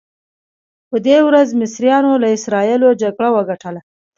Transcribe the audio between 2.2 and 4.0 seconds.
له اسراییلو جګړه وګټله.